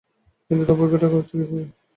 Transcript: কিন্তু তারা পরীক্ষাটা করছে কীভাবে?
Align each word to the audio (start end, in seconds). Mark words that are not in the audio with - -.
কিন্তু 0.51 0.63
তারা 0.63 0.77
পরীক্ষাটা 0.79 1.07
করছে 1.13 1.33
কীভাবে? 1.39 1.63